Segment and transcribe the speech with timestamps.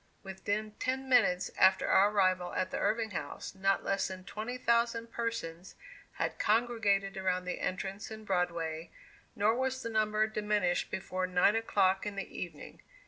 [0.23, 5.11] Within ten minutes after our arrival at the Irving House, not less than twenty thousand
[5.11, 5.75] persons
[6.13, 8.89] had congregated around the entrance in Broadway,
[9.35, 12.81] nor was the number diminished before nine o'clock in the evening.